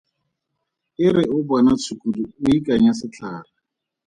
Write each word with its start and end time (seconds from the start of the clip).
E 1.05 1.07
re 1.15 1.23
o 1.35 1.37
bona 1.47 1.71
tshukudu 1.81 2.23
o 2.45 2.47
ikanye 2.57 2.91
setlhare! 2.99 3.51